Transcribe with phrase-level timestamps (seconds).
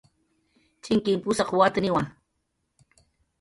[0.83, 2.01] Chinkin pusaq watniwa